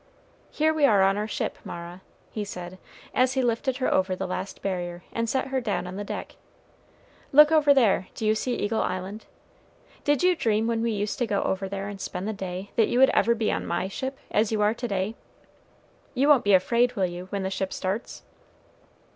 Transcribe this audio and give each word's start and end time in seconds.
Here 0.49 0.73
we 0.73 0.85
are 0.85 1.03
on 1.03 1.15
our 1.15 1.27
ship, 1.27 1.59
Mara," 1.63 2.01
he 2.31 2.43
said, 2.43 2.79
as 3.13 3.33
he 3.33 3.43
lifted 3.43 3.77
her 3.77 3.93
over 3.93 4.15
the 4.15 4.25
last 4.25 4.63
barrier 4.63 5.03
and 5.13 5.29
set 5.29 5.49
her 5.49 5.61
down 5.61 5.85
on 5.85 5.95
the 5.95 6.03
deck. 6.03 6.37
"Look 7.31 7.51
over 7.51 7.71
there, 7.71 8.07
do 8.15 8.25
you 8.25 8.33
see 8.33 8.55
Eagle 8.55 8.81
Island? 8.81 9.27
Did 10.03 10.23
you 10.23 10.35
dream 10.35 10.65
when 10.65 10.81
we 10.81 10.89
used 10.89 11.19
to 11.19 11.27
go 11.27 11.43
over 11.43 11.69
there 11.69 11.87
and 11.87 12.01
spend 12.01 12.27
the 12.27 12.33
day 12.33 12.71
that 12.77 12.87
you 12.87 12.99
ever 12.99 13.31
would 13.33 13.37
be 13.37 13.51
on 13.51 13.63
my 13.67 13.87
ship, 13.87 14.17
as 14.31 14.51
you 14.51 14.59
are 14.63 14.73
to 14.73 14.87
day? 14.87 15.13
You 16.15 16.27
won't 16.27 16.45
be 16.45 16.55
afraid, 16.55 16.93
will 16.95 17.05
you, 17.05 17.25
when 17.25 17.43
the 17.43 17.51
ship 17.51 17.71
starts?" 17.71 18.23